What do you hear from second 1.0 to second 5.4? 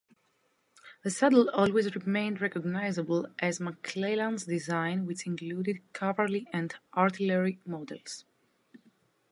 The saddle always remained recognizable as McClellan's design, which